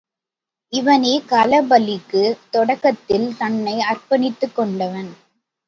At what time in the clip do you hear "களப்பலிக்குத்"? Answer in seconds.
1.29-2.39